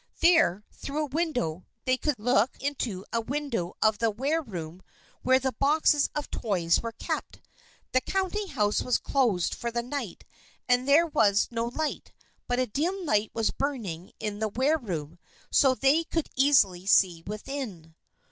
There, 0.19 0.63
through 0.71 1.03
a 1.03 1.13
window, 1.13 1.67
they 1.85 1.95
could 1.95 2.17
look 2.17 2.57
into 2.59 3.05
a 3.13 3.21
window 3.21 3.75
of 3.83 3.99
the 3.99 4.09
wareroom 4.09 4.81
where 5.21 5.37
the 5.37 5.51
boxes 5.51 6.09
of 6.15 6.31
toys 6.31 6.81
were 6.81 6.93
kept. 6.93 7.39
The 7.91 8.01
counting 8.01 8.47
house 8.47 8.81
was 8.81 8.97
closed 8.97 9.53
for 9.53 9.69
the 9.69 9.83
night, 9.83 10.25
and 10.67 10.87
there 10.87 11.05
was 11.05 11.47
no 11.51 11.65
light, 11.67 12.13
but 12.47 12.57
a 12.57 12.65
dim 12.65 13.05
light 13.05 13.29
was 13.35 13.51
burning 13.51 14.11
in 14.19 14.39
the 14.39 14.47
wareroom, 14.49 15.19
so 15.51 15.75
they 15.75 16.03
could 16.05 16.29
easily 16.35 16.87
see 16.87 17.21
within. 17.27 17.93